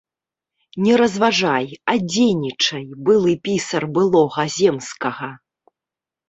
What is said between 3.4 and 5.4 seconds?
пісар былога земскага!